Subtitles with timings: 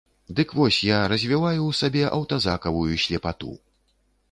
[0.37, 3.51] Дык вось я развіваю ў сабе аўтазакавую слепату.